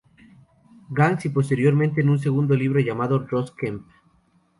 [0.89, 3.85] Gangs" y posteriormente en un segundo libro llamado, "Ross Kemp.